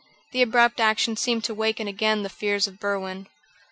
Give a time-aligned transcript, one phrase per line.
[0.31, 3.27] The abrupt action seemed to waken again the fears of Berwin.